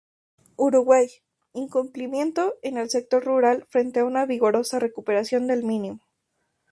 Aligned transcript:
Uruguay: 0.55 1.11
incumplimiento 1.53 2.55
en 2.63 2.79
el 2.79 2.89
sector 2.89 3.23
rural 3.23 3.67
frente 3.69 4.01
una 4.01 4.25
vigorosa 4.25 4.79
recuperación 4.79 5.45
del 5.45 5.61
mínimo. 5.63 5.99